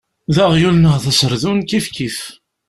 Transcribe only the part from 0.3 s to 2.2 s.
D aɣyul neɣ d aserdun, kifkif.